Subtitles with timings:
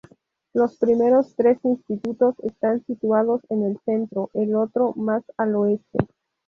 [0.53, 5.99] Los primeros tres institutos están situados en el centro, el otro más al oeste.